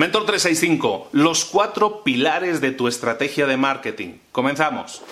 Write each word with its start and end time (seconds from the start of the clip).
Mentor 0.00 0.24
365, 0.24 1.10
los 1.12 1.44
cuatro 1.44 2.02
pilares 2.02 2.62
de 2.62 2.70
tu 2.70 2.88
estrategia 2.88 3.46
de 3.46 3.58
marketing. 3.58 4.14
Comenzamos. 4.32 5.02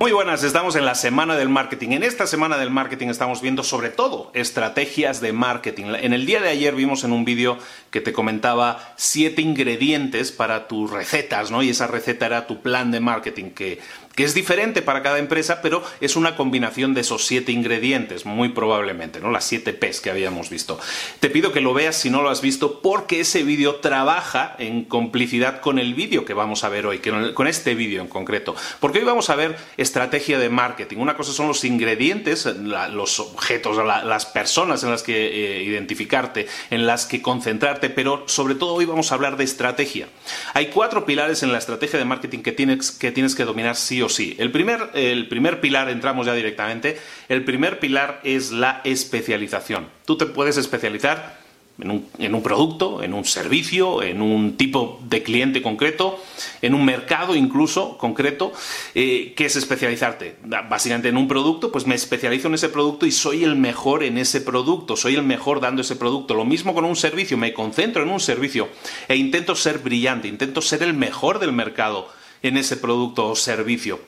Muy 0.00 0.12
buenas, 0.12 0.42
estamos 0.42 0.76
en 0.76 0.84
la 0.84 0.94
semana 0.94 1.36
del 1.36 1.48
marketing. 1.48 1.90
En 1.90 2.02
esta 2.02 2.26
semana 2.26 2.58
del 2.58 2.70
marketing 2.70 3.08
estamos 3.08 3.40
viendo 3.40 3.62
sobre 3.62 3.88
todo 3.88 4.30
estrategias 4.34 5.20
de 5.20 5.32
marketing. 5.32 5.94
En 6.00 6.12
el 6.12 6.26
día 6.26 6.40
de 6.40 6.48
ayer 6.48 6.74
vimos 6.74 7.02
en 7.02 7.12
un 7.12 7.24
vídeo 7.24 7.58
que 7.90 8.00
te 8.00 8.12
comentaba 8.12 8.94
siete 8.96 9.40
ingredientes 9.40 10.32
para 10.32 10.68
tus 10.68 10.90
recetas, 10.90 11.50
¿no? 11.50 11.62
Y 11.62 11.70
esa 11.70 11.86
receta 11.86 12.26
era 12.26 12.46
tu 12.46 12.60
plan 12.60 12.90
de 12.90 13.00
marketing 13.00 13.50
que 13.50 13.80
que 14.16 14.24
es 14.24 14.34
diferente 14.34 14.82
para 14.82 15.02
cada 15.02 15.18
empresa, 15.18 15.62
pero 15.62 15.84
es 16.00 16.16
una 16.16 16.34
combinación 16.34 16.94
de 16.94 17.02
esos 17.02 17.24
siete 17.26 17.52
ingredientes, 17.52 18.26
muy 18.26 18.48
probablemente, 18.48 19.20
¿no? 19.20 19.30
Las 19.30 19.44
siete 19.44 19.72
P's 19.72 20.00
que 20.00 20.10
habíamos 20.10 20.50
visto. 20.50 20.80
Te 21.20 21.30
pido 21.30 21.52
que 21.52 21.60
lo 21.60 21.74
veas 21.74 21.96
si 21.96 22.10
no 22.10 22.22
lo 22.22 22.30
has 22.30 22.40
visto, 22.40 22.80
porque 22.80 23.20
ese 23.20 23.44
vídeo 23.44 23.76
trabaja 23.76 24.56
en 24.58 24.84
complicidad 24.84 25.60
con 25.60 25.78
el 25.78 25.94
vídeo 25.94 26.24
que 26.24 26.34
vamos 26.34 26.64
a 26.64 26.68
ver 26.68 26.86
hoy, 26.86 27.00
con 27.34 27.46
este 27.46 27.74
vídeo 27.74 28.00
en 28.00 28.08
concreto. 28.08 28.56
Porque 28.80 28.98
hoy 28.98 29.04
vamos 29.04 29.30
a 29.30 29.36
ver 29.36 29.56
estrategia 29.76 30.38
de 30.38 30.48
marketing. 30.48 30.96
Una 30.96 31.16
cosa 31.16 31.32
son 31.32 31.48
los 31.48 31.64
ingredientes, 31.64 32.46
los 32.46 33.20
objetos, 33.20 33.76
las 33.76 34.26
personas 34.26 34.82
en 34.82 34.90
las 34.90 35.02
que 35.02 35.26
eh, 35.26 35.62
identificarte, 35.62 36.46
en 36.70 36.86
las 36.86 37.04
que 37.04 37.20
concentrarte, 37.20 37.90
pero 37.90 38.24
sobre 38.26 38.54
todo 38.54 38.74
hoy 38.74 38.86
vamos 38.86 39.12
a 39.12 39.14
hablar 39.14 39.36
de 39.36 39.44
estrategia. 39.44 40.08
Hay 40.54 40.68
cuatro 40.68 41.04
pilares 41.04 41.42
en 41.42 41.52
la 41.52 41.58
estrategia 41.58 41.98
de 41.98 42.04
marketing 42.06 42.40
que 42.40 42.52
tienes 42.52 42.92
que, 42.92 43.44
dominar 43.44 43.76
sí 43.76 44.02
o 44.02 44.05
sí. 44.08 44.36
El 44.38 44.50
primer, 44.50 44.90
el 44.94 45.28
primer 45.28 45.60
pilar, 45.60 45.88
entramos 45.88 46.26
ya 46.26 46.34
directamente, 46.34 46.98
el 47.28 47.44
primer 47.44 47.78
pilar 47.78 48.20
es 48.24 48.52
la 48.52 48.80
especialización. 48.84 49.88
Tú 50.04 50.16
te 50.16 50.26
puedes 50.26 50.56
especializar 50.56 51.46
en 51.78 52.34
un, 52.34 52.42
producto, 52.42 53.02
en 53.02 53.12
un 53.12 53.24
servicio, 53.24 54.02
en 54.02 54.22
un 54.22 54.56
tipo 54.56 55.00
de 55.04 55.22
cliente 55.22 55.60
concreto, 55.60 56.18
en 56.62 56.74
un 56.74 56.84
mercado 56.84 57.34
incluso 57.34 57.98
concreto, 57.98 58.52
eh, 58.94 59.34
que 59.36 59.44
es 59.44 59.56
especializarte. 59.56 60.36
Básicamente 60.70 61.08
en 61.08 61.18
un 61.18 61.28
producto, 61.28 61.70
pues 61.70 61.86
me 61.86 61.94
especializo 61.94 62.48
en 62.48 62.54
ese 62.54 62.70
producto 62.70 63.04
y 63.04 63.12
soy 63.12 63.44
el 63.44 63.56
mejor 63.56 64.04
en 64.04 64.16
ese 64.16 64.40
producto, 64.40 64.96
soy 64.96 65.16
el 65.16 65.22
mejor 65.22 65.60
dando 65.60 65.82
ese 65.82 65.96
producto. 65.96 66.34
Lo 66.34 66.46
mismo 66.46 66.74
con 66.74 66.86
un 66.86 66.96
servicio, 66.96 67.36
me 67.36 67.52
concentro 67.52 68.02
en 68.02 68.08
un 68.08 68.20
servicio 68.20 68.68
e 69.08 69.16
intento 69.16 69.54
ser 69.54 69.78
brillante, 69.78 70.28
intento 70.28 70.62
ser 70.62 70.82
el 70.82 70.94
mejor 70.94 71.38
del 71.38 71.52
mercado 71.52 72.08
en 72.42 72.56
ese 72.56 72.76
producto 72.76 73.28
o 73.28 73.36
servicio. 73.36 74.00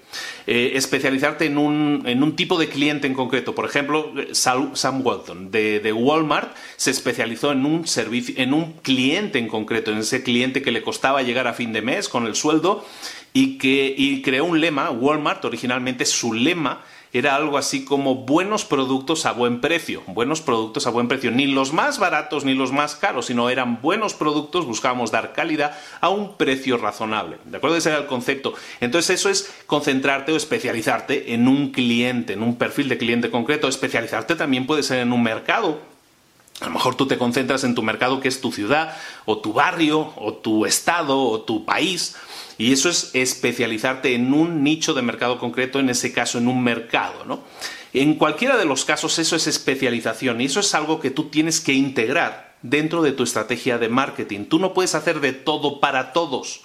Eh, 0.46 0.72
especializarte 0.74 1.46
en 1.46 1.58
un, 1.58 2.36
tipo 2.36 2.58
de 2.58 2.68
cliente 2.68 3.06
en 3.06 3.14
concreto. 3.14 3.54
Por 3.54 3.64
ejemplo, 3.64 4.12
Sam 4.32 5.02
Walton 5.04 5.50
de, 5.50 5.92
Walmart 5.92 6.54
se 6.76 6.90
especializó 6.90 7.52
en 7.52 7.66
un 7.66 7.86
servicio, 7.86 8.34
en 8.38 8.54
un 8.54 8.72
cliente 8.74 9.38
en 9.38 9.48
concreto, 9.48 9.90
en 9.90 9.98
ese 9.98 10.22
cliente 10.22 10.62
que 10.62 10.70
le 10.70 10.82
costaba 10.82 11.22
llegar 11.22 11.46
a 11.46 11.54
fin 11.54 11.72
de 11.72 11.82
mes 11.82 12.08
con 12.08 12.26
el 12.26 12.34
sueldo 12.34 12.84
y 13.32 13.58
que 13.58 13.94
y 13.96 14.22
creó 14.22 14.44
un 14.44 14.60
lema. 14.60 14.90
Walmart 14.90 15.44
originalmente 15.44 16.04
su 16.04 16.32
lema 16.32 16.82
era 17.12 17.36
algo 17.36 17.58
así 17.58 17.84
como 17.84 18.14
buenos 18.14 18.64
productos 18.64 19.26
a 19.26 19.32
buen 19.32 19.60
precio, 19.60 20.02
buenos 20.06 20.40
productos 20.40 20.86
a 20.86 20.90
buen 20.90 21.08
precio, 21.08 21.30
ni 21.30 21.46
los 21.46 21.72
más 21.72 21.98
baratos 21.98 22.44
ni 22.44 22.54
los 22.54 22.72
más 22.72 22.94
caros, 22.94 23.26
sino 23.26 23.50
eran 23.50 23.80
buenos 23.80 24.14
productos, 24.14 24.66
buscábamos 24.66 25.10
dar 25.10 25.32
calidad 25.32 25.76
a 26.00 26.08
un 26.08 26.36
precio 26.36 26.76
razonable. 26.76 27.38
¿De 27.44 27.56
acuerdo? 27.56 27.76
Ese 27.76 27.90
era 27.90 27.98
el 27.98 28.06
concepto. 28.06 28.54
Entonces 28.80 29.18
eso 29.18 29.30
es 29.30 29.54
concentrarte 29.66 30.32
o 30.32 30.36
especializarte 30.36 31.34
en 31.34 31.48
un 31.48 31.70
cliente, 31.70 32.34
en 32.34 32.42
un 32.42 32.56
perfil 32.56 32.88
de 32.88 32.98
cliente 32.98 33.30
concreto. 33.30 33.68
Especializarte 33.68 34.34
también 34.34 34.66
puede 34.66 34.82
ser 34.82 35.00
en 35.00 35.12
un 35.12 35.22
mercado. 35.22 35.80
A 36.60 36.66
lo 36.66 36.72
mejor 36.72 36.96
tú 36.96 37.06
te 37.06 37.18
concentras 37.18 37.62
en 37.64 37.74
tu 37.74 37.82
mercado 37.82 38.20
que 38.20 38.28
es 38.28 38.40
tu 38.40 38.50
ciudad 38.50 38.96
o 39.26 39.38
tu 39.38 39.52
barrio 39.52 40.12
o 40.16 40.34
tu 40.34 40.66
estado 40.66 41.20
o 41.20 41.42
tu 41.42 41.64
país 41.64 42.16
y 42.58 42.72
eso 42.72 42.88
es 42.88 43.10
especializarte 43.14 44.14
en 44.14 44.34
un 44.34 44.64
nicho 44.64 44.92
de 44.92 45.02
mercado 45.02 45.38
concreto, 45.38 45.78
en 45.78 45.88
ese 45.88 46.12
caso 46.12 46.38
en 46.38 46.48
un 46.48 46.64
mercado, 46.64 47.24
¿no? 47.24 47.44
En 47.94 48.14
cualquiera 48.14 48.56
de 48.56 48.64
los 48.64 48.84
casos 48.84 49.18
eso 49.18 49.36
es 49.36 49.46
especialización 49.46 50.40
y 50.40 50.46
eso 50.46 50.60
es 50.60 50.74
algo 50.74 50.98
que 51.00 51.10
tú 51.10 51.24
tienes 51.24 51.60
que 51.60 51.72
integrar 51.72 52.56
dentro 52.62 53.02
de 53.02 53.12
tu 53.12 53.22
estrategia 53.22 53.78
de 53.78 53.88
marketing. 53.88 54.46
Tú 54.46 54.58
no 54.58 54.74
puedes 54.74 54.96
hacer 54.96 55.20
de 55.20 55.32
todo 55.32 55.80
para 55.80 56.12
todos. 56.12 56.62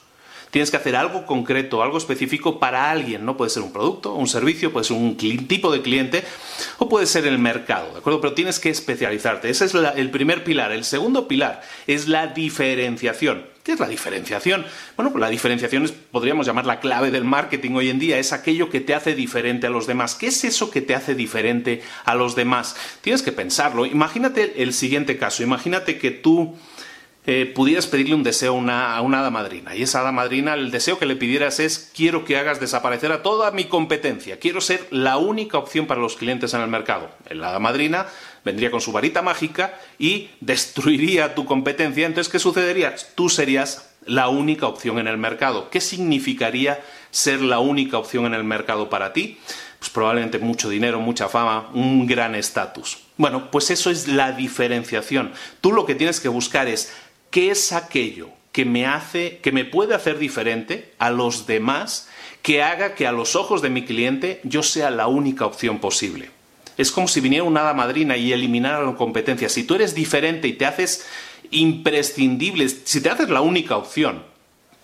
Tienes 0.53 0.69
que 0.69 0.77
hacer 0.77 0.95
algo 0.95 1.25
concreto, 1.25 1.81
algo 1.81 1.97
específico 1.97 2.59
para 2.59 2.91
alguien, 2.91 3.25
¿no? 3.25 3.35
Puede 3.35 3.49
ser 3.49 3.63
un 3.63 3.73
producto, 3.73 4.13
un 4.13 4.27
servicio, 4.27 4.71
puede 4.71 4.83
ser 4.83 4.97
un 4.97 5.17
tipo 5.17 5.71
de 5.71 5.81
cliente 5.81 6.23
o 6.77 6.87
puede 6.87 7.07
ser 7.07 7.25
el 7.25 7.39
mercado, 7.39 7.91
¿de 7.91 7.97
acuerdo? 7.97 8.21
Pero 8.21 8.33
tienes 8.35 8.59
que 8.59 8.69
especializarte. 8.69 9.49
Ese 9.49 9.65
es 9.65 9.73
el 9.73 10.11
primer 10.11 10.43
pilar. 10.43 10.71
El 10.71 10.83
segundo 10.83 11.27
pilar 11.27 11.63
es 11.87 12.07
la 12.07 12.27
diferenciación. 12.27 13.47
¿Qué 13.63 13.71
es 13.71 13.79
la 13.79 13.87
diferenciación? 13.87 14.63
Bueno, 14.95 15.11
pues 15.11 15.21
la 15.21 15.29
diferenciación 15.29 15.85
es, 15.85 15.91
podríamos 15.91 16.45
llamar 16.45 16.67
la 16.67 16.79
clave 16.79 17.09
del 17.09 17.23
marketing 17.23 17.71
hoy 17.71 17.89
en 17.89 17.97
día, 17.97 18.19
es 18.19 18.31
aquello 18.31 18.69
que 18.69 18.79
te 18.79 18.93
hace 18.93 19.15
diferente 19.15 19.65
a 19.65 19.71
los 19.71 19.87
demás. 19.87 20.13
¿Qué 20.13 20.27
es 20.27 20.43
eso 20.43 20.69
que 20.69 20.81
te 20.81 20.93
hace 20.93 21.15
diferente 21.15 21.81
a 22.05 22.13
los 22.13 22.35
demás? 22.35 22.75
Tienes 23.01 23.23
que 23.23 23.31
pensarlo. 23.31 23.87
Imagínate 23.87 24.61
el 24.61 24.71
siguiente 24.73 25.17
caso, 25.17 25.41
imagínate 25.41 25.97
que 25.97 26.11
tú 26.11 26.55
eh, 27.25 27.51
pudieras 27.55 27.87
pedirle 27.87 28.15
un 28.15 28.23
deseo 28.23 28.51
a 28.51 29.01
una, 29.01 29.19
hada 29.19 29.29
madrina. 29.29 29.75
Y 29.75 29.83
esa 29.83 30.01
hada 30.01 30.11
madrina, 30.11 30.55
el 30.55 30.71
deseo 30.71 30.99
que 30.99 31.05
le 31.05 31.15
pidieras 31.15 31.59
es, 31.59 31.91
quiero 31.95 32.25
que 32.25 32.37
hagas 32.37 32.59
desaparecer 32.59 33.11
a 33.13 33.23
toda 33.23 33.51
mi 33.51 33.65
competencia, 33.65 34.39
quiero 34.39 34.59
ser 34.59 34.87
la 34.91 35.17
única 35.17 35.57
opción 35.57 35.87
para 35.87 36.01
los 36.01 36.17
clientes 36.17 36.53
en 36.53 36.61
el 36.61 36.67
mercado. 36.67 37.09
La 37.29 37.49
hada 37.49 37.59
madrina 37.59 38.07
vendría 38.43 38.71
con 38.71 38.81
su 38.81 38.91
varita 38.91 39.21
mágica 39.21 39.79
y 39.97 40.31
destruiría 40.41 41.33
tu 41.33 41.45
competencia. 41.45 42.05
Entonces, 42.05 42.31
¿qué 42.31 42.39
sucedería? 42.39 42.93
Tú 43.15 43.29
serías 43.29 43.93
la 44.05 44.27
única 44.27 44.67
opción 44.67 44.99
en 44.99 45.07
el 45.07 45.17
mercado. 45.17 45.69
¿Qué 45.69 45.79
significaría 45.81 46.81
ser 47.11 47.41
la 47.41 47.59
única 47.59 47.97
opción 47.97 48.25
en 48.25 48.33
el 48.33 48.43
mercado 48.43 48.89
para 48.89 49.13
ti? 49.13 49.39
Pues 49.79 49.89
probablemente 49.89 50.39
mucho 50.39 50.69
dinero, 50.69 50.99
mucha 50.99 51.29
fama, 51.29 51.69
un 51.73 52.05
gran 52.05 52.35
estatus. 52.35 52.99
Bueno, 53.17 53.51
pues 53.51 53.69
eso 53.69 53.91
es 53.91 54.07
la 54.07 54.31
diferenciación. 54.31 55.33
Tú 55.61 55.71
lo 55.71 55.85
que 55.85 55.93
tienes 55.93 56.19
que 56.19 56.29
buscar 56.29 56.67
es 56.67 56.91
¿Qué 57.33 57.49
es 57.49 57.71
aquello 57.71 58.29
que 58.51 58.63
me 58.63 58.85
hace, 58.85 59.39
que 59.41 59.51
me 59.51 59.65
puede 59.65 59.95
hacer 59.95 60.19
diferente 60.19 60.91
a 60.99 61.09
los 61.09 61.47
demás, 61.47 62.07
que 62.43 62.61
haga 62.61 62.93
que 62.93 63.07
a 63.07 63.11
los 63.11 63.35
ojos 63.35 63.63
de 63.63 63.71
mi 63.71 63.85
cliente 63.85 64.39
yo 64.43 64.61
sea 64.61 64.91
la 64.91 65.07
única 65.07 65.47
opción 65.47 65.79
posible? 65.79 66.29
Es 66.77 66.91
como 66.91 67.07
si 67.07 67.21
viniera 67.21 67.43
una 67.43 67.61
hada 67.61 67.73
madrina 67.73 68.17
y 68.17 68.31
eliminara 68.31 68.83
la 68.83 68.93
competencia. 68.93 69.49
Si 69.49 69.63
tú 69.63 69.73
eres 69.73 69.95
diferente 69.95 70.47
y 70.47 70.53
te 70.53 70.67
haces 70.67 71.07
imprescindible, 71.49 72.69
si 72.69 73.01
te 73.01 73.09
haces 73.09 73.29
la 73.29 73.41
única 73.41 73.77
opción, 73.77 74.21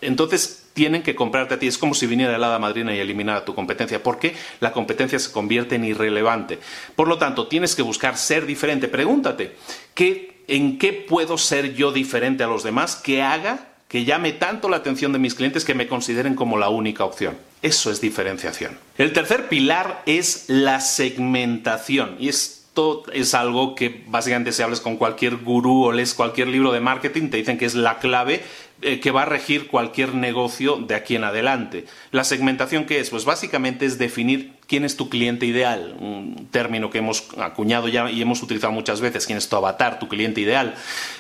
entonces 0.02 0.70
tienen 0.74 1.04
que 1.04 1.14
comprarte 1.14 1.54
a 1.54 1.60
ti. 1.60 1.68
Es 1.68 1.78
como 1.78 1.94
si 1.94 2.08
viniera 2.08 2.36
la 2.40 2.48
hada 2.48 2.58
madrina 2.58 2.96
y 2.96 3.00
eliminara 3.00 3.46
tu 3.46 3.54
competencia, 3.54 4.02
porque 4.02 4.34
la 4.60 4.72
competencia 4.72 5.20
se 5.20 5.32
convierte 5.32 5.76
en 5.76 5.86
irrelevante. 5.86 6.58
Por 6.96 7.08
lo 7.10 7.20
tanto, 7.20 7.46
tienes 7.46 7.76
que 7.76 7.84
buscar 7.84 8.18
ser 8.18 8.48
diferente. 8.48 8.88
Pregúntate, 8.88 9.56
¿qué 9.94 10.39
en 10.50 10.78
qué 10.78 10.94
puedo 10.94 11.38
ser 11.38 11.74
yo 11.76 11.92
diferente 11.92 12.44
a 12.44 12.48
los 12.48 12.64
demás 12.64 12.96
que 12.96 13.22
haga 13.22 13.68
que 13.88 14.06
llame 14.06 14.34
tanto 14.34 14.70
la 14.70 14.78
atención 14.78 15.12
de 15.14 15.20
mis 15.20 15.34
clientes 15.34 15.66
que 15.66 15.74
me 15.74 15.88
consideren 15.88 16.36
como 16.36 16.58
la 16.58 16.70
única 16.70 17.04
opción. 17.04 17.36
Eso 17.64 17.92
es 17.92 18.00
diferenciación. 18.00 18.78
El 18.98 19.14
tercer 19.14 19.50
pilar 19.50 20.04
es 20.06 20.46
la 20.48 20.80
segmentación 20.80 22.16
y 22.20 22.30
esto 22.30 23.04
es 23.12 23.34
algo 23.34 23.74
que 23.74 24.04
básicamente 24.08 24.52
si 24.52 24.62
hablas 24.62 24.80
con 24.80 24.96
cualquier 24.96 25.38
gurú 25.38 25.86
o 25.86 25.92
lees 25.92 26.14
cualquier 26.14 26.48
libro 26.50 26.72
de 26.72 26.80
marketing 26.80 27.30
te 27.30 27.38
dicen 27.38 27.58
que 27.58 27.66
es 27.66 27.74
la 27.74 27.98
clave 27.98 28.44
eh, 28.82 29.02
que 29.02 29.12
va 29.12 29.24
a 29.24 29.26
regir 29.26 29.68
cualquier 29.68 30.16
negocio 30.16 30.78
de 30.78 30.96
aquí 30.96 31.16
en 31.16 31.26
adelante. 31.26 31.86
La 32.12 32.24
segmentación, 32.24 32.86
¿qué 32.86 33.00
es? 33.00 33.10
Pues 33.10 33.26
básicamente 33.26 33.86
es 33.86 33.98
definir 33.98 34.54
quién 34.68 34.86
es 34.86 34.96
tu 34.96 35.10
cliente 35.10 35.46
ideal, 35.46 35.98
un 36.00 36.48
término 36.52 36.90
que 36.90 37.00
hemos 37.00 37.28
acuñado 37.38 37.90
ya 37.90 38.10
y 38.10 38.22
hemos 38.22 38.42
utilizado 38.42 38.72
muchas 38.72 39.02
veces, 39.02 39.26
quién 39.26 39.38
es 39.38 39.50
tu 39.50 39.58
avatar, 39.58 40.00
tu 40.00 40.08
cliente 40.08 40.40
ideal, 40.40 40.76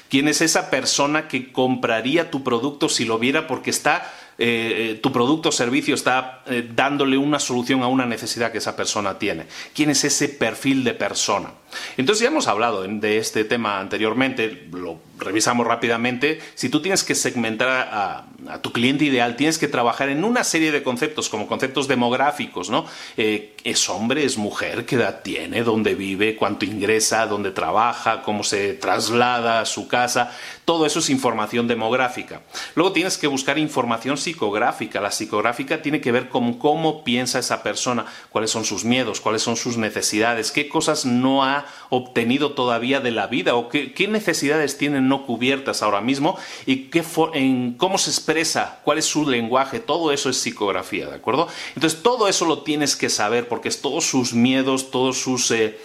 quién 0.09 0.27
es 0.27 0.39
esa 0.41 0.69
persona 0.69 1.27
que 1.27 1.51
compraría 1.51 2.31
tu 2.31 2.43
producto 2.43 2.87
si 2.87 3.03
lo 3.03 3.19
viera 3.19 3.45
porque 3.45 3.71
está 3.71 4.09
eh, 4.39 4.99
tu 5.01 5.11
producto 5.11 5.49
o 5.49 5.51
servicio 5.51 5.95
está 5.95 6.43
eh, 6.47 6.67
dándole 6.73 7.17
una 7.17 7.39
solución 7.39 7.83
a 7.83 7.87
una 7.87 8.05
necesidad 8.05 8.51
que 8.51 8.59
esa 8.59 8.75
persona 8.75 9.17
tiene. 9.17 9.45
¿Quién 9.73 9.89
es 9.89 10.03
ese 10.03 10.29
perfil 10.29 10.83
de 10.83 10.93
persona? 10.93 11.51
Entonces 11.97 12.23
ya 12.23 12.29
hemos 12.29 12.47
hablado 12.47 12.83
de 12.83 13.17
este 13.17 13.43
tema 13.43 13.79
anteriormente, 13.79 14.67
lo 14.71 14.99
revisamos 15.19 15.67
rápidamente. 15.67 16.39
Si 16.55 16.69
tú 16.69 16.81
tienes 16.81 17.03
que 17.03 17.13
segmentar 17.13 17.69
a, 17.69 18.25
tu 18.61 18.71
cliente 18.71 19.05
ideal, 19.05 19.35
tienes 19.35 19.57
que 19.59 19.67
trabajar 19.67 20.09
en 20.09 20.23
una 20.23 20.43
serie 20.43 20.71
de 20.71 20.81
conceptos, 20.81 21.29
como 21.29 21.45
conceptos 21.45 21.87
demográficos, 21.87 22.69
¿no? 22.69 22.85
Eh, 23.17 23.29
eh, 23.29 23.55
es 23.63 23.89
hombre, 23.89 24.23
es 24.23 24.37
mujer, 24.37 24.85
qué 24.85 24.95
edad 24.95 25.21
tiene, 25.21 25.63
dónde 25.63 25.93
vive, 25.93 26.35
cuánto 26.35 26.65
ingresa, 26.65 27.27
dónde 27.27 27.51
trabaja, 27.51 28.23
cómo 28.23 28.43
se 28.43 28.73
traslada 28.73 29.61
a 29.61 29.65
su 29.65 29.87
casa. 29.87 30.35
Todo 30.65 30.85
eso 30.85 30.99
es 30.99 31.09
información 31.09 31.67
demográfica. 31.67 32.41
Luego 32.75 32.91
tienes 32.91 33.17
que 33.17 33.27
buscar 33.27 33.59
información 33.59 34.17
psicográfica. 34.29 35.01
La 35.01 35.11
psicográfica 35.11 35.81
tiene 35.81 36.01
que 36.01 36.11
ver 36.11 36.29
con 36.29 36.53
cómo 36.53 37.03
piensa 37.03 37.39
esa 37.39 37.63
persona, 37.63 38.05
cuáles 38.29 38.51
son 38.51 38.63
sus 38.63 38.85
miedos, 38.85 39.21
cuáles 39.21 39.41
son 39.41 39.55
sus 39.55 39.77
necesidades, 39.77 40.51
qué 40.51 40.69
cosas 40.69 41.05
no 41.05 41.43
ha 41.43 41.65
obtenido 41.89 42.51
todavía 42.51 42.99
de 42.99 43.11
la 43.11 43.27
vida 43.27 43.55
o 43.55 43.69
qué, 43.69 43.93
necesidades 44.09 44.77
tiene 44.77 45.01
no 45.01 45.25
cubiertas 45.25 45.81
ahora 45.83 46.01
mismo 46.01 46.37
y 46.65 46.89
qué 46.89 47.03
en 47.33 47.73
cómo 47.73 47.97
se 47.97 48.09
expresa, 48.11 48.79
cuál 48.83 48.99
es 48.99 49.05
su 49.05 49.27
lenguaje. 49.27 49.79
Todo 49.79 50.11
eso 50.11 50.29
es 50.29 50.37
psicografía, 50.37 51.07
¿de 51.07 51.15
acuerdo? 51.15 51.47
Entonces 51.75 52.01
todo 52.03 52.27
eso 52.27 52.45
lo 52.45 52.63
tienes 52.63 52.95
que 52.95 53.09
saber 53.09 53.47
porque 53.47 53.69
es 53.69 53.81
todos 53.81 54.05
sus 54.05 54.33
miedos, 54.33 54.91
todos 54.91 55.17
sus... 55.17 55.49
Eh, 55.51 55.79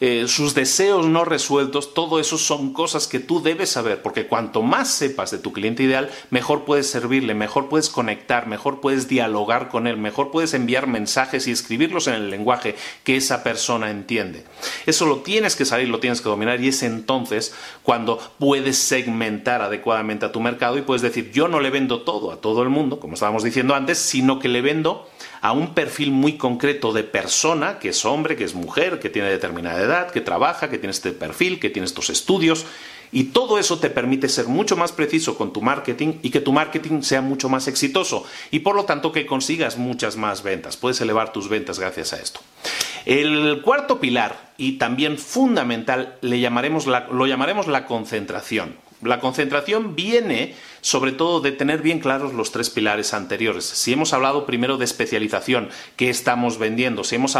eh, 0.00 0.26
sus 0.28 0.54
deseos 0.54 1.06
no 1.06 1.24
resueltos, 1.24 1.92
todo 1.92 2.20
eso 2.20 2.38
son 2.38 2.72
cosas 2.72 3.06
que 3.06 3.20
tú 3.20 3.42
debes 3.42 3.70
saber, 3.70 4.00
porque 4.02 4.26
cuanto 4.26 4.62
más 4.62 4.90
sepas 4.90 5.30
de 5.30 5.38
tu 5.38 5.52
cliente 5.52 5.82
ideal, 5.82 6.10
mejor 6.30 6.64
puedes 6.64 6.88
servirle, 6.88 7.34
mejor 7.34 7.68
puedes 7.68 7.90
conectar, 7.90 8.46
mejor 8.46 8.80
puedes 8.80 9.08
dialogar 9.08 9.68
con 9.68 9.86
él, 9.86 9.98
mejor 9.98 10.30
puedes 10.30 10.54
enviar 10.54 10.86
mensajes 10.86 11.46
y 11.46 11.50
escribirlos 11.50 12.06
en 12.06 12.14
el 12.14 12.30
lenguaje 12.30 12.76
que 13.04 13.16
esa 13.16 13.42
persona 13.42 13.90
entiende. 13.90 14.44
Eso 14.86 15.06
lo 15.06 15.18
tienes 15.18 15.54
que 15.54 15.64
saber, 15.64 15.88
lo 15.88 16.00
tienes 16.00 16.20
que 16.20 16.28
dominar 16.28 16.60
y 16.60 16.68
es 16.68 16.82
entonces 16.82 17.54
cuando 17.82 18.18
puedes 18.38 18.78
segmentar 18.78 19.62
adecuadamente 19.62 20.26
a 20.26 20.32
tu 20.32 20.40
mercado 20.40 20.78
y 20.78 20.82
puedes 20.82 21.02
decir, 21.02 21.30
yo 21.30 21.48
no 21.48 21.60
le 21.60 21.70
vendo 21.70 22.02
todo 22.02 22.32
a 22.32 22.40
todo 22.40 22.62
el 22.62 22.68
mundo, 22.70 23.00
como 23.00 23.14
estábamos 23.14 23.44
diciendo 23.44 23.74
antes, 23.74 23.98
sino 23.98 24.38
que 24.38 24.48
le 24.48 24.62
vendo 24.62 25.08
a 25.40 25.52
un 25.52 25.74
perfil 25.74 26.10
muy 26.10 26.34
concreto 26.36 26.92
de 26.92 27.02
persona, 27.02 27.78
que 27.78 27.90
es 27.90 28.04
hombre, 28.04 28.36
que 28.36 28.44
es 28.44 28.54
mujer, 28.54 28.98
que 29.00 29.08
tiene 29.08 29.28
determinada 29.28 29.80
edad, 29.80 30.10
que 30.10 30.20
trabaja, 30.20 30.68
que 30.68 30.78
tiene 30.78 30.92
este 30.92 31.12
perfil, 31.12 31.58
que 31.58 31.70
tiene 31.70 31.86
estos 31.86 32.10
estudios. 32.10 32.66
Y 33.12 33.24
todo 33.24 33.58
eso 33.58 33.78
te 33.80 33.90
permite 33.90 34.28
ser 34.28 34.46
mucho 34.46 34.76
más 34.76 34.92
preciso 34.92 35.36
con 35.36 35.52
tu 35.52 35.62
marketing 35.62 36.14
y 36.22 36.30
que 36.30 36.40
tu 36.40 36.52
marketing 36.52 37.02
sea 37.02 37.20
mucho 37.20 37.48
más 37.48 37.66
exitoso 37.66 38.24
y 38.52 38.60
por 38.60 38.76
lo 38.76 38.84
tanto 38.84 39.10
que 39.10 39.26
consigas 39.26 39.78
muchas 39.78 40.16
más 40.16 40.44
ventas. 40.44 40.76
Puedes 40.76 41.00
elevar 41.00 41.32
tus 41.32 41.48
ventas 41.48 41.80
gracias 41.80 42.12
a 42.12 42.20
esto. 42.20 42.40
El 43.06 43.62
cuarto 43.62 43.98
pilar 43.98 44.52
y 44.58 44.72
también 44.72 45.18
fundamental 45.18 46.18
le 46.20 46.38
llamaremos 46.38 46.86
lo 46.86 47.26
llamaremos 47.26 47.66
la 47.66 47.86
concentración. 47.86 48.76
La 49.02 49.20
concentración 49.20 49.96
viene 49.96 50.54
sobre 50.82 51.12
todo 51.12 51.40
de 51.40 51.52
tener 51.52 51.82
bien 51.82 52.00
claros 52.00 52.32
los 52.32 52.52
tres 52.52 52.70
pilares 52.70 53.12
anteriores. 53.14 53.64
Si 53.64 53.92
hemos 53.92 54.12
hablado 54.12 54.46
primero 54.46 54.78
de 54.78 54.84
especialización, 54.84 55.68
qué 55.96 56.08
estamos 56.08 56.58
vendiendo, 56.58 57.04
si 57.04 57.16
hemos 57.16 57.36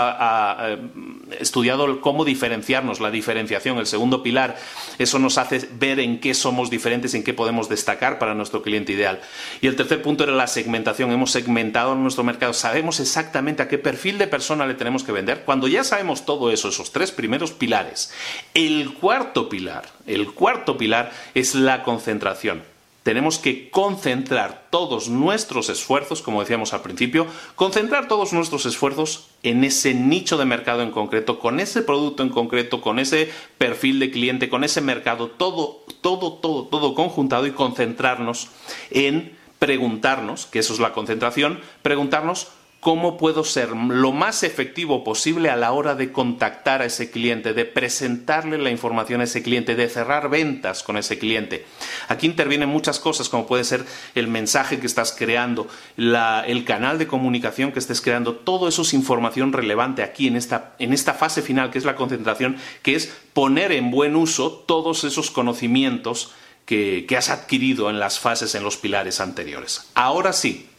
estudiado 1.38 2.00
cómo 2.00 2.24
diferenciarnos, 2.24 3.00
la 3.00 3.10
diferenciación, 3.10 3.78
el 3.78 3.86
segundo 3.86 4.22
pilar, 4.22 4.56
eso 4.98 5.18
nos 5.18 5.38
hace 5.38 5.68
ver 5.72 6.00
en 6.00 6.20
qué 6.20 6.34
somos 6.34 6.70
diferentes, 6.70 7.14
en 7.14 7.24
qué 7.24 7.32
podemos 7.32 7.68
destacar 7.68 8.18
para 8.18 8.34
nuestro 8.34 8.62
cliente 8.62 8.92
ideal. 8.92 9.20
Y 9.60 9.66
el 9.66 9.76
tercer 9.76 10.02
punto 10.02 10.24
era 10.24 10.32
la 10.32 10.46
segmentación. 10.46 11.10
Hemos 11.12 11.30
segmentado 11.30 11.94
nuestro 11.94 12.24
mercado, 12.24 12.52
sabemos 12.52 13.00
exactamente 13.00 13.62
a 13.62 13.68
qué 13.68 13.78
perfil 13.78 14.18
de 14.18 14.26
persona 14.26 14.66
le 14.66 14.74
tenemos 14.74 15.02
que 15.02 15.12
vender. 15.12 15.44
Cuando 15.44 15.68
ya 15.68 15.84
sabemos 15.84 16.26
todo 16.26 16.50
eso, 16.50 16.68
esos 16.68 16.92
tres 16.92 17.10
primeros 17.10 17.52
pilares, 17.52 18.12
el 18.54 18.94
cuarto 18.94 19.48
pilar, 19.48 19.84
el 20.06 20.32
cuarto 20.32 20.76
pilar 20.76 21.12
es 21.34 21.49
la 21.54 21.82
concentración. 21.82 22.62
Tenemos 23.02 23.38
que 23.38 23.70
concentrar 23.70 24.66
todos 24.68 25.08
nuestros 25.08 25.70
esfuerzos, 25.70 26.20
como 26.20 26.40
decíamos 26.40 26.74
al 26.74 26.82
principio, 26.82 27.26
concentrar 27.54 28.08
todos 28.08 28.34
nuestros 28.34 28.66
esfuerzos 28.66 29.28
en 29.42 29.64
ese 29.64 29.94
nicho 29.94 30.36
de 30.36 30.44
mercado 30.44 30.82
en 30.82 30.90
concreto, 30.90 31.38
con 31.38 31.60
ese 31.60 31.80
producto 31.80 32.22
en 32.22 32.28
concreto, 32.28 32.82
con 32.82 32.98
ese 32.98 33.30
perfil 33.56 34.00
de 34.00 34.10
cliente, 34.10 34.50
con 34.50 34.64
ese 34.64 34.82
mercado, 34.82 35.28
todo, 35.28 35.82
todo, 36.02 36.34
todo, 36.34 36.64
todo 36.64 36.94
conjuntado 36.94 37.46
y 37.46 37.52
concentrarnos 37.52 38.48
en 38.90 39.34
preguntarnos, 39.58 40.44
que 40.44 40.58
eso 40.58 40.74
es 40.74 40.78
la 40.78 40.92
concentración, 40.92 41.60
preguntarnos 41.82 42.48
cómo 42.80 43.18
puedo 43.18 43.44
ser 43.44 43.70
lo 43.70 44.10
más 44.12 44.42
efectivo 44.42 45.04
posible 45.04 45.50
a 45.50 45.56
la 45.56 45.72
hora 45.72 45.94
de 45.94 46.12
contactar 46.12 46.80
a 46.80 46.86
ese 46.86 47.10
cliente, 47.10 47.52
de 47.52 47.66
presentarle 47.66 48.56
la 48.56 48.70
información 48.70 49.20
a 49.20 49.24
ese 49.24 49.42
cliente, 49.42 49.76
de 49.76 49.88
cerrar 49.88 50.30
ventas 50.30 50.82
con 50.82 50.96
ese 50.96 51.18
cliente. 51.18 51.66
Aquí 52.08 52.26
intervienen 52.26 52.70
muchas 52.70 52.98
cosas, 52.98 53.28
como 53.28 53.46
puede 53.46 53.64
ser 53.64 53.84
el 54.14 54.28
mensaje 54.28 54.80
que 54.80 54.86
estás 54.86 55.12
creando, 55.12 55.68
el 55.98 56.64
canal 56.64 56.98
de 56.98 57.06
comunicación 57.06 57.70
que 57.70 57.78
estés 57.78 58.00
creando, 58.00 58.34
todo 58.34 58.66
eso 58.66 58.82
es 58.82 58.94
información 58.94 59.52
relevante 59.52 60.02
aquí 60.02 60.26
en 60.26 60.36
esta, 60.36 60.74
en 60.78 60.94
esta 60.94 61.12
fase 61.12 61.42
final, 61.42 61.70
que 61.70 61.78
es 61.78 61.84
la 61.84 61.96
concentración, 61.96 62.56
que 62.82 62.94
es 62.94 63.12
poner 63.34 63.72
en 63.72 63.90
buen 63.90 64.16
uso 64.16 64.52
todos 64.66 65.04
esos 65.04 65.30
conocimientos 65.30 66.32
que, 66.64 67.04
que 67.06 67.16
has 67.18 67.28
adquirido 67.28 67.90
en 67.90 67.98
las 68.00 68.18
fases, 68.18 68.54
en 68.54 68.62
los 68.62 68.78
pilares 68.78 69.20
anteriores. 69.20 69.90
Ahora 69.94 70.32
sí, 70.32 70.69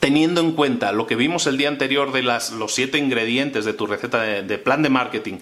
teniendo 0.00 0.40
en 0.40 0.52
cuenta 0.52 0.92
lo 0.92 1.06
que 1.06 1.16
vimos 1.16 1.46
el 1.46 1.56
día 1.56 1.68
anterior 1.68 2.12
de 2.12 2.22
los 2.22 2.74
siete 2.74 2.98
ingredientes 2.98 3.64
de 3.64 3.72
tu 3.72 3.86
receta 3.86 4.20
de, 4.22 4.58
plan 4.58 4.82
de 4.82 4.88
marketing 4.88 5.38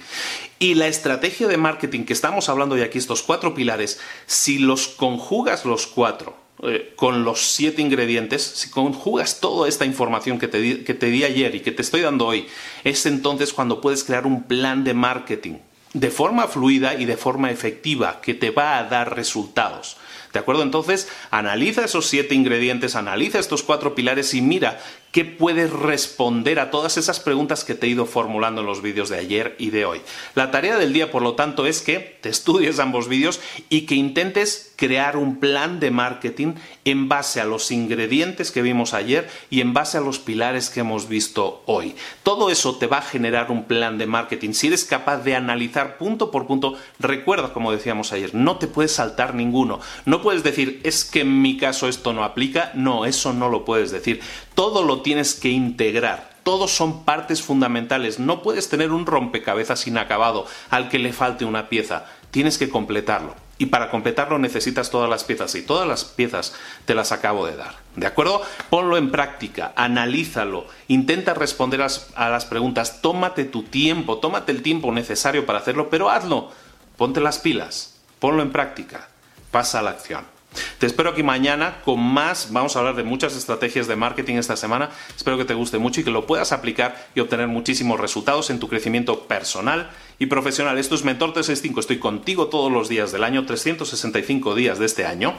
y 0.58 0.74
la 0.74 0.86
estrategia 0.86 1.48
de 1.48 1.56
marketing 1.56 2.04
que 2.04 2.12
estamos 2.12 2.48
hablando 2.48 2.74
de 2.74 2.84
aquí, 2.84 2.98
estos 2.98 3.22
cuatro 3.22 3.54
pilares, 3.54 4.00
si 4.26 4.58
los 4.58 4.88
conjugas 4.88 5.64
los 5.64 5.86
cuatro 5.86 6.36
eh, 6.62 6.92
con 6.96 7.24
los 7.24 7.40
siete 7.40 7.82
ingredientes, 7.82 8.42
si 8.42 8.70
conjugas 8.70 9.40
toda 9.40 9.68
esta 9.68 9.86
información 9.86 10.38
que 10.38 10.48
te, 10.48 10.84
que 10.84 10.94
te 10.94 11.06
di 11.06 11.24
ayer 11.24 11.54
y 11.54 11.60
que 11.60 11.72
te 11.72 11.82
estoy 11.82 12.02
dando 12.02 12.26
hoy, 12.26 12.46
es 12.84 13.06
entonces 13.06 13.52
cuando 13.52 13.80
puedes 13.80 14.04
crear 14.04 14.26
un 14.26 14.44
plan 14.44 14.84
de 14.84 14.94
marketing 14.94 15.54
de 15.94 16.10
forma 16.10 16.48
fluida 16.48 16.94
y 16.94 17.06
de 17.06 17.16
forma 17.16 17.50
efectiva 17.50 18.20
que 18.20 18.34
te 18.34 18.50
va 18.50 18.78
a 18.78 18.84
dar 18.84 19.16
resultados. 19.16 19.96
¿De 20.32 20.40
acuerdo? 20.40 20.62
Entonces, 20.62 21.08
analiza 21.30 21.84
esos 21.84 22.06
siete 22.06 22.34
ingredientes, 22.34 22.96
analiza 22.96 23.38
estos 23.38 23.62
cuatro 23.62 23.94
pilares 23.94 24.34
y 24.34 24.42
mira 24.42 24.80
qué 25.14 25.24
puedes 25.24 25.70
responder 25.70 26.58
a 26.58 26.72
todas 26.72 26.96
esas 26.96 27.20
preguntas 27.20 27.62
que 27.62 27.76
te 27.76 27.86
he 27.86 27.90
ido 27.90 28.04
formulando 28.04 28.62
en 28.62 28.66
los 28.66 28.82
vídeos 28.82 29.10
de 29.10 29.16
ayer 29.16 29.54
y 29.60 29.70
de 29.70 29.84
hoy. 29.84 30.00
La 30.34 30.50
tarea 30.50 30.76
del 30.76 30.92
día, 30.92 31.12
por 31.12 31.22
lo 31.22 31.34
tanto, 31.34 31.66
es 31.66 31.82
que 31.82 32.18
te 32.20 32.30
estudies 32.30 32.80
ambos 32.80 33.06
vídeos 33.06 33.40
y 33.68 33.82
que 33.82 33.94
intentes 33.94 34.72
crear 34.74 35.16
un 35.16 35.36
plan 35.36 35.78
de 35.78 35.92
marketing 35.92 36.54
en 36.84 37.08
base 37.08 37.40
a 37.40 37.44
los 37.44 37.70
ingredientes 37.70 38.50
que 38.50 38.60
vimos 38.60 38.92
ayer 38.92 39.30
y 39.50 39.60
en 39.60 39.72
base 39.72 39.98
a 39.98 40.00
los 40.00 40.18
pilares 40.18 40.68
que 40.68 40.80
hemos 40.80 41.08
visto 41.08 41.62
hoy. 41.66 41.94
Todo 42.24 42.50
eso 42.50 42.74
te 42.76 42.88
va 42.88 42.98
a 42.98 43.02
generar 43.02 43.52
un 43.52 43.66
plan 43.66 43.98
de 43.98 44.06
marketing. 44.06 44.52
Si 44.52 44.66
eres 44.66 44.84
capaz 44.84 45.18
de 45.18 45.36
analizar 45.36 45.96
punto 45.96 46.32
por 46.32 46.48
punto, 46.48 46.76
recuerda, 46.98 47.52
como 47.52 47.70
decíamos 47.70 48.12
ayer, 48.12 48.34
no 48.34 48.56
te 48.56 48.66
puedes 48.66 48.90
saltar 48.90 49.36
ninguno. 49.36 49.78
No 50.06 50.22
puedes 50.22 50.42
decir, 50.42 50.80
es 50.82 51.04
que 51.04 51.20
en 51.20 51.40
mi 51.40 51.56
caso 51.56 51.86
esto 51.86 52.12
no 52.12 52.24
aplica. 52.24 52.72
No, 52.74 53.04
eso 53.04 53.32
no 53.32 53.48
lo 53.48 53.64
puedes 53.64 53.92
decir. 53.92 54.20
Todo 54.56 54.82
lo 54.82 55.03
tienes 55.04 55.34
que 55.34 55.50
integrar. 55.50 56.34
Todos 56.42 56.72
son 56.72 57.04
partes 57.04 57.42
fundamentales. 57.42 58.18
No 58.18 58.42
puedes 58.42 58.68
tener 58.68 58.90
un 58.90 59.06
rompecabezas 59.06 59.86
inacabado 59.86 60.46
al 60.70 60.88
que 60.88 60.98
le 60.98 61.12
falte 61.12 61.44
una 61.44 61.68
pieza. 61.68 62.06
Tienes 62.32 62.58
que 62.58 62.68
completarlo. 62.68 63.36
Y 63.56 63.66
para 63.66 63.90
completarlo 63.90 64.38
necesitas 64.38 64.90
todas 64.90 65.08
las 65.08 65.22
piezas 65.22 65.54
y 65.54 65.62
todas 65.62 65.86
las 65.86 66.04
piezas 66.04 66.54
te 66.86 66.94
las 66.94 67.12
acabo 67.12 67.46
de 67.46 67.56
dar. 67.56 67.76
¿De 67.94 68.06
acuerdo? 68.06 68.42
Ponlo 68.68 68.96
en 68.96 69.12
práctica, 69.12 69.72
analízalo, 69.76 70.66
intenta 70.88 71.34
responder 71.34 71.80
a 71.80 72.30
las 72.30 72.44
preguntas, 72.46 73.00
tómate 73.00 73.44
tu 73.44 73.62
tiempo, 73.62 74.18
tómate 74.18 74.50
el 74.50 74.62
tiempo 74.62 74.90
necesario 74.90 75.46
para 75.46 75.60
hacerlo, 75.60 75.88
pero 75.88 76.10
hazlo. 76.10 76.50
Ponte 76.96 77.20
las 77.20 77.38
pilas, 77.38 78.00
ponlo 78.18 78.42
en 78.42 78.50
práctica, 78.50 79.08
pasa 79.52 79.78
a 79.78 79.82
la 79.82 79.90
acción. 79.90 80.33
Te 80.78 80.86
espero 80.86 81.10
aquí 81.10 81.22
mañana 81.22 81.80
con 81.84 82.00
más. 82.00 82.48
Vamos 82.52 82.76
a 82.76 82.80
hablar 82.80 82.96
de 82.96 83.04
muchas 83.04 83.36
estrategias 83.36 83.86
de 83.86 83.96
marketing 83.96 84.36
esta 84.36 84.56
semana. 84.56 84.90
Espero 85.16 85.36
que 85.38 85.44
te 85.44 85.54
guste 85.54 85.78
mucho 85.78 86.00
y 86.00 86.04
que 86.04 86.10
lo 86.10 86.26
puedas 86.26 86.52
aplicar 86.52 87.08
y 87.14 87.20
obtener 87.20 87.48
muchísimos 87.48 88.00
resultados 88.00 88.50
en 88.50 88.58
tu 88.58 88.68
crecimiento 88.68 89.20
personal 89.24 89.90
y 90.18 90.26
profesional. 90.26 90.78
Esto 90.78 90.94
es 90.94 91.04
Mentor 91.04 91.32
365. 91.32 91.80
Estoy 91.80 91.98
contigo 91.98 92.46
todos 92.48 92.70
los 92.70 92.88
días 92.88 93.12
del 93.12 93.24
año, 93.24 93.46
365 93.46 94.54
días 94.54 94.78
de 94.78 94.86
este 94.86 95.06
año 95.06 95.34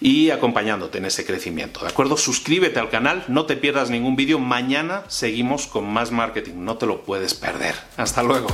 y 0.00 0.30
acompañándote 0.30 0.98
en 0.98 1.04
ese 1.04 1.24
crecimiento. 1.24 1.80
¿De 1.80 1.88
acuerdo? 1.88 2.16
Suscríbete 2.16 2.80
al 2.80 2.88
canal, 2.88 3.24
no 3.28 3.46
te 3.46 3.56
pierdas 3.56 3.90
ningún 3.90 4.16
vídeo. 4.16 4.38
Mañana 4.38 5.04
seguimos 5.08 5.66
con 5.66 5.92
más 5.92 6.10
marketing. 6.10 6.54
No 6.56 6.76
te 6.76 6.86
lo 6.86 7.02
puedes 7.02 7.34
perder. 7.34 7.74
Hasta 7.96 8.22
luego. 8.22 8.48